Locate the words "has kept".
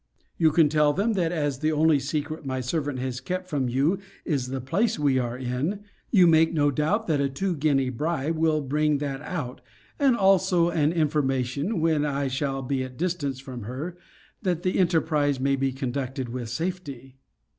2.97-3.47